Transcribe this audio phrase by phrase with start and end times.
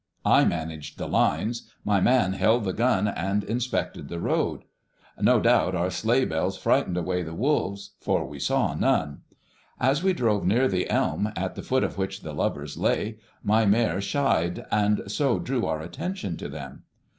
[0.25, 4.63] I managed the lines; my man held the gun and inspected the road.
[5.19, 9.21] No doubt our sleigh bells frightened away the wolves, for we saw none.
[9.79, 13.67] As we drove near the elm at the foot of which the lovers lay, my
[13.67, 16.81] mare shied, and so drew our attention to them.